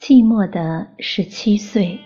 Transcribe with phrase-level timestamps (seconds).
[0.00, 2.00] 寂寞的十七岁，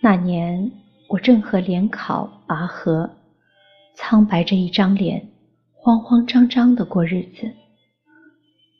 [0.00, 0.72] 那年
[1.10, 3.10] 我正和联考拔河，
[3.94, 5.28] 苍白着一张脸，
[5.74, 7.52] 慌慌张张的过日子。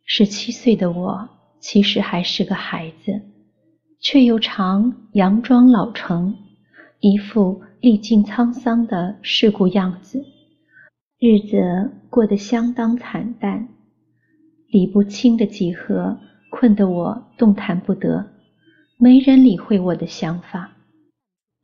[0.06, 1.28] 十七岁的我
[1.60, 3.20] 其实还是个孩子，
[4.00, 6.34] 却又常佯装老成，
[7.00, 10.24] 一副历尽沧桑的世故样子，
[11.18, 13.68] 日子过得相当惨淡，
[14.68, 16.18] 理不清的几何。
[16.54, 18.24] 困得我动弹不得，
[18.96, 20.70] 没人理会我的想法。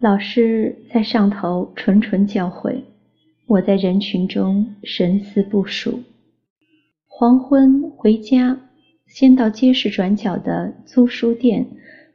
[0.00, 2.82] 老师在上头谆谆教诲，
[3.46, 6.02] 我在人群中神思不属。
[7.06, 8.58] 黄昏回家，
[9.06, 11.64] 先到街市转角的租书店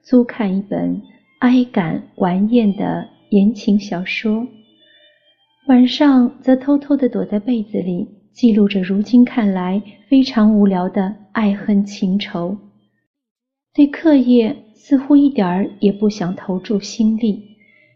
[0.04, 1.02] 租看一本
[1.40, 4.46] 哀感顽艳的言情小说，
[5.70, 12.58] 晚上则偷偷地躲在被子里记录着如今看来非常无聊的爱恨情仇。
[13.76, 17.44] 对课业似乎一点儿也不想投注心力，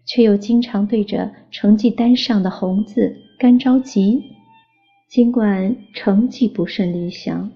[0.05, 4.21] 却又经常对着成绩单上的红字干着急。
[5.07, 7.49] 尽管成绩不甚理想，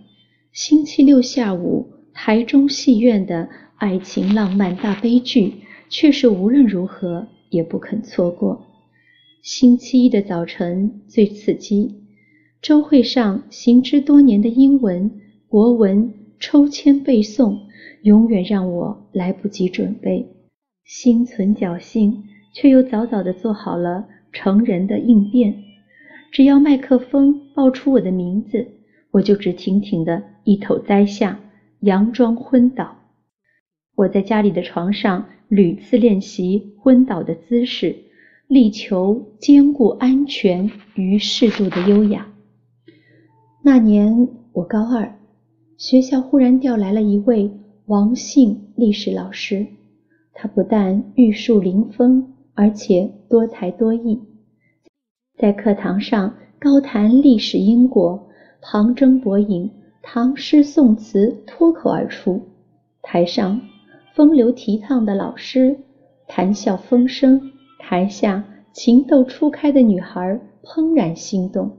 [0.54, 5.56] 星期六下午台中戏院的爱情浪漫大悲剧
[5.90, 8.66] 却是无论如何也不肯错过。
[9.42, 11.94] 星期一的早晨最刺激，
[12.62, 15.12] 周会上行之多年的英文、
[15.50, 17.60] 国文抽签背诵。
[18.04, 20.28] 永远让我来不及准备，
[20.84, 22.24] 心存侥幸，
[22.54, 25.56] 却又早早的做好了成人的应变。
[26.30, 28.68] 只要麦克风报出我的名字，
[29.12, 31.40] 我就直挺挺的一头栽下，
[31.82, 32.98] 佯装昏倒。
[33.96, 37.96] 我在家里的床上屡次练习昏倒的姿势，
[38.48, 42.28] 力求兼顾安全与适度的优雅。
[43.64, 45.16] 那年我高二，
[45.78, 47.50] 学校忽然调来了一位。
[47.88, 49.68] 王姓历史老师，
[50.34, 54.22] 他不但玉树临风，而且多才多艺。
[55.38, 58.30] 在课堂上高谈历史因果，
[58.62, 59.70] 旁征博引，
[60.02, 62.42] 唐诗宋词脱口而出。
[63.02, 63.60] 台上
[64.16, 65.78] 风流倜傥的老师
[66.26, 71.70] 谈笑风生，台下情窦初开的女孩怦然心动，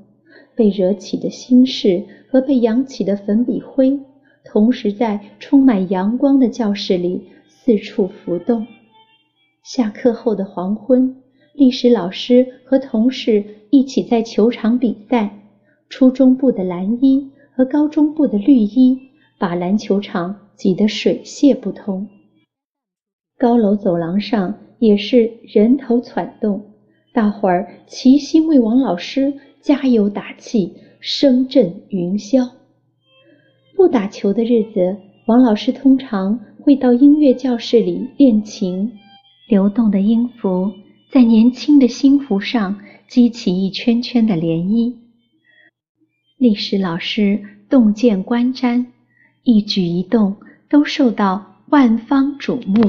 [0.55, 3.99] 被惹起的心事和被扬起的粉笔灰。
[4.45, 8.67] 同时，在充满阳光的教室里四处浮动。
[9.63, 11.17] 下课后的黄昏，
[11.55, 15.41] 历史老师和同事一起在球场比赛。
[15.89, 18.99] 初中部的蓝衣和高中部的绿衣
[19.39, 22.09] 把篮球场挤得水泄不通。
[23.39, 26.73] 高楼走廊上也是人头攒动，
[27.13, 32.51] 大伙儿齐心为王老师加油打气，声震云霄。
[33.77, 34.97] 不打球的日子，
[35.27, 38.93] 王老师通常会到音乐教室里练琴。
[39.49, 40.73] 流动的音符
[41.11, 44.95] 在年轻的心符上激起一圈圈的涟漪。
[46.39, 48.87] 历史老师洞见观瞻，
[49.43, 50.37] 一举一动
[50.71, 52.83] 都受到万方瞩目。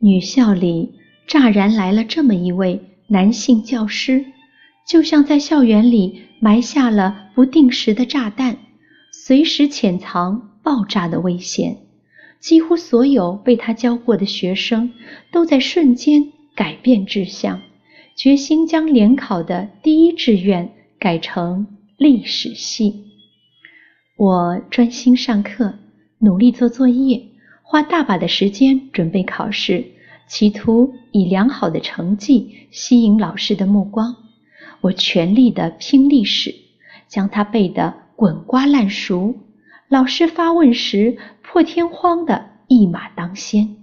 [0.00, 0.92] 女校里
[1.26, 4.24] 乍然来了这么一位男性教师，
[4.86, 8.56] 就像在校园里埋下了不定时的炸弹。
[9.22, 11.76] 随时潜藏爆炸的危险，
[12.40, 14.94] 几乎所有被他教过的学生
[15.30, 17.60] 都在瞬间改变志向，
[18.16, 21.66] 决心将联考的第一志愿改成
[21.98, 23.04] 历史系。
[24.16, 25.74] 我专心上课，
[26.20, 27.22] 努力做作业，
[27.62, 29.84] 花大把的时间准备考试，
[30.26, 34.16] 企图以良好的成绩吸引老师的目光。
[34.80, 36.54] 我全力的拼历史，
[37.06, 37.99] 将它背得。
[38.20, 39.34] 滚瓜烂熟，
[39.88, 43.76] 老师发问时破天荒的一马当先，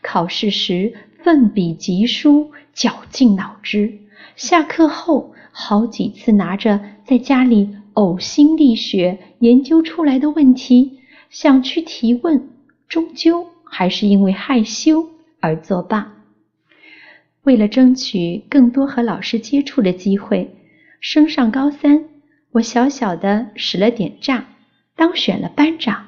[0.00, 0.94] 考试时
[1.24, 3.98] 奋笔疾书，绞尽脑汁。
[4.36, 12.48] 下课后好几次拿着在家里呕心沥血研究出来的问题想去提问，
[12.88, 15.04] 终究还是因为害羞
[15.40, 16.12] 而作罢。
[17.42, 20.54] 为了争取更多和老师接触的机会，
[21.00, 22.04] 升上高三。
[22.52, 24.44] 我小小的使了点诈，
[24.96, 26.04] 当选了班长，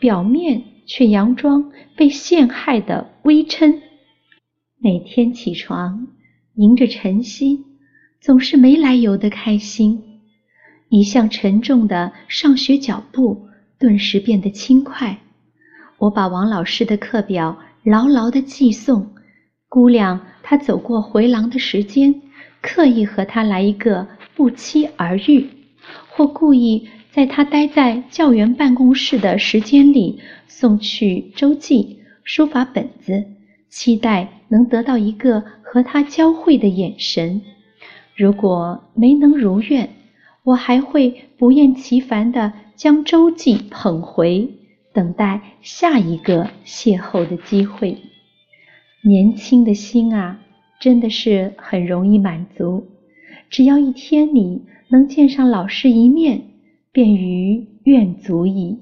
[0.00, 3.78] 表面却佯装被陷害的微嗔。
[4.78, 6.08] 每天起床，
[6.54, 7.64] 迎着晨曦，
[8.20, 10.02] 总是没来由的开心。
[10.88, 13.46] 一向沉重的上学脚步
[13.78, 15.18] 顿时变得轻快。
[15.98, 19.06] 我把王老师的课表牢牢的记诵，
[19.68, 22.20] 估量他走过回廊的时间，
[22.60, 25.48] 刻意和他来一个不期而遇。
[26.18, 30.18] 或故意在他待在教员办公室的时间里
[30.48, 33.24] 送去周记、书法本子，
[33.68, 37.40] 期待能得到一个和他交汇的眼神。
[38.16, 39.90] 如果没能如愿，
[40.42, 44.50] 我还会不厌其烦地将周记捧回，
[44.92, 47.96] 等待下一个邂逅的机会。
[49.04, 50.40] 年轻的心啊，
[50.80, 52.88] 真的是很容易满足。
[53.50, 56.42] 只要一天里能见上老师一面，
[56.92, 58.78] 便于愿足矣。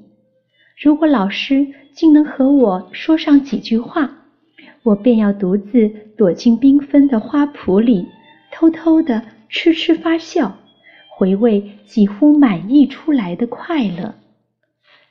[0.80, 4.10] 如果老师竟能和我说上几句话，
[4.82, 8.06] 我便要独自躲进缤纷的花圃里，
[8.52, 10.58] 偷偷的痴痴发笑，
[11.16, 14.14] 回味几乎满溢出来的快乐。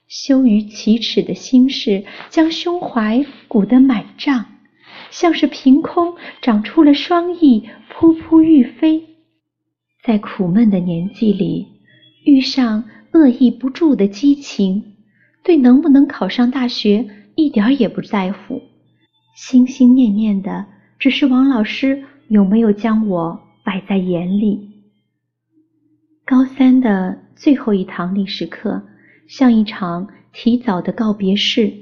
[0.08, 4.46] 羞于启齿的心事，将胸怀鼓得满胀。
[5.10, 9.15] 像是凭空长出了双翼，扑扑欲飞。
[10.06, 11.68] 在苦闷的年纪里，
[12.26, 14.84] 遇上恶意不住的激情，
[15.44, 18.62] 对能不能考上大学一点也不在乎，
[19.36, 20.66] 心心念念的
[21.00, 24.70] 只是王老师有没有将我摆在眼里。
[26.24, 28.84] 高三的最后一堂历史课，
[29.28, 31.74] 像一场提早的告别式，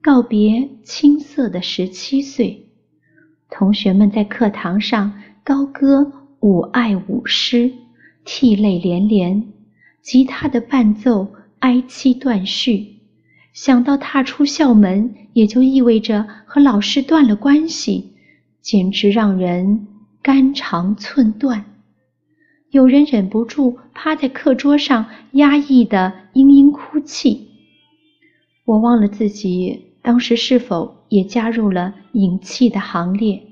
[0.00, 2.66] 告别青涩的十七岁。
[3.50, 5.12] 同学们在课堂上
[5.44, 7.72] 高歌五爱五诗，
[8.24, 9.52] 涕泪连连。
[10.00, 12.96] 吉他的伴奏哀凄断续，
[13.52, 18.12] 想到踏出校门也就意味着和老师断了关系，
[18.62, 19.86] 简直让人
[20.22, 21.64] 肝肠寸断。
[22.70, 27.48] 有人忍不住趴在课桌上压抑的嘤嘤哭泣。
[28.64, 33.42] 我忘了自己当时是否也加入了隐泣的行列。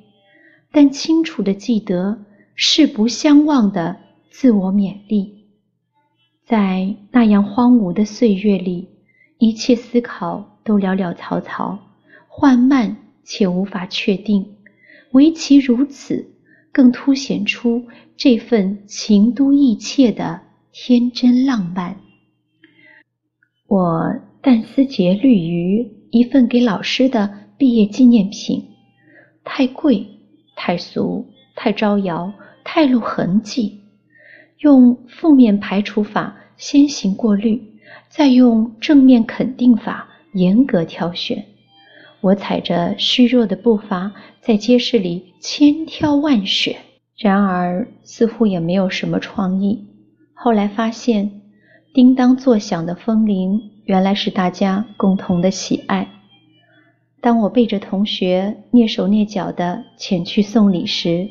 [0.70, 2.18] 但清楚的记得
[2.56, 3.99] 誓不相忘的
[4.31, 5.44] 自我勉励，
[6.44, 8.88] 在那样荒芜的岁月里，
[9.38, 11.79] 一切思考都潦潦草草，
[12.26, 14.56] 缓慢且无法确定。
[15.12, 16.31] 唯其如此，
[16.73, 17.85] 更凸显出
[18.17, 20.41] 这份情都意切的
[20.73, 21.99] 天真浪漫。
[23.69, 28.64] 我但思竭虑于一份给老师的毕业纪念品，
[29.44, 30.06] 太贵。
[30.58, 31.26] 太俗，
[31.56, 32.32] 太招摇，
[32.62, 33.81] 太露痕迹。
[34.58, 37.61] 用负面排除法先行过滤，
[38.08, 41.44] 再用正面肯定法严格挑选。
[42.20, 46.76] 我踩着虚弱的步伐在街市里千挑万选，
[47.17, 49.87] 然而似乎也没有什么创意。
[50.32, 51.43] 后来发现，
[51.93, 56.08] 叮当作响的风铃原来是大家共同的喜爱。
[57.20, 61.29] 当我背着同学蹑手蹑脚地前去送礼时，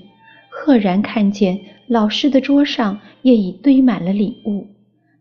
[0.57, 4.67] 赫然看见老师的桌上也已堆满了礼物。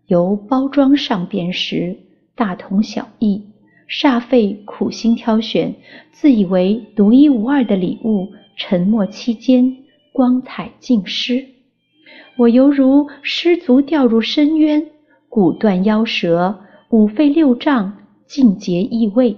[0.07, 1.97] 由包装上辨识，
[2.37, 3.43] 大同小异，
[3.89, 5.75] 煞费苦心挑选，
[6.13, 9.77] 自以为独一无二的礼物，沉默期间
[10.13, 11.45] 光彩尽失。
[12.37, 14.87] 我犹如失足掉入深渊，
[15.29, 16.61] 骨断腰折，
[16.91, 19.37] 五肺六脏尽皆异味。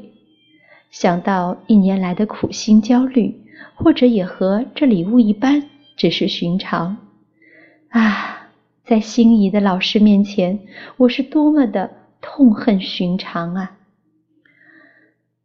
[0.91, 3.35] 想到一年来的苦心焦虑，
[3.75, 5.63] 或者也和这礼物一般，
[5.97, 6.97] 只是寻常。
[7.89, 8.51] 啊，
[8.85, 10.59] 在心仪的老师面前，
[10.99, 13.79] 我是多么的痛恨寻常啊！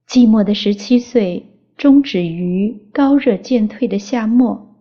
[0.08, 1.46] 寂寞的十七岁
[1.77, 4.75] 终止于高热渐退的夏末。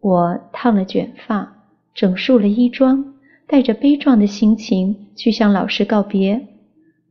[0.00, 3.14] 我烫了卷发，整束了衣装，
[3.46, 6.48] 带着悲壮的心情去向老师告别。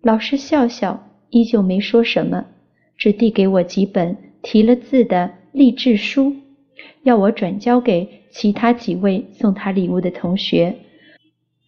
[0.01, 2.45] 老师笑笑，依旧没说什么。
[2.98, 6.36] 只递给我几本提了字的励志书，
[7.04, 10.78] 要我转交给其他几位送他礼物的同学。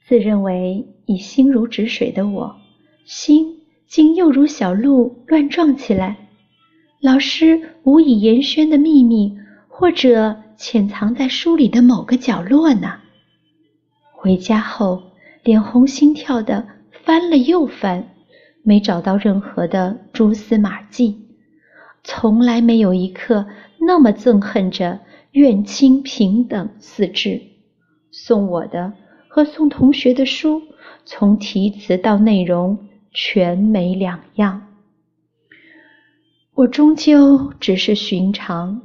[0.06, 2.56] 自认为已心如止水的我，
[3.06, 6.18] 心竟又如小鹿乱撞起来。
[7.00, 13.00] 老师无以言宣的秘密，或者潜藏在书里的某个角落呢？
[14.12, 15.04] 回家后，
[15.44, 18.08] 脸红心跳的翻了又翻，
[18.62, 21.20] 没找到任何的蛛丝马迹。
[22.04, 23.46] 从来没有一刻
[23.86, 25.00] 那么憎恨着
[25.32, 27.42] 愿亲平等四志。
[28.12, 28.94] 送我的
[29.28, 30.62] 和送同学的书，
[31.06, 32.78] 从题词到内容
[33.12, 34.68] 全没两样。
[36.54, 38.82] 我终究只是寻常，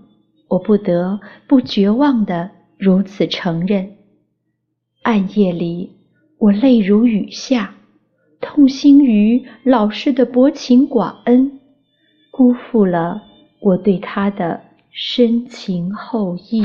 [0.48, 3.96] 我不得不绝望的如此承认。
[5.02, 5.92] 暗夜里，
[6.38, 7.74] 我泪如雨下，
[8.40, 11.60] 痛心于老师的薄情寡恩。
[12.30, 13.22] 辜负了
[13.60, 16.64] 我对他的深情厚谊。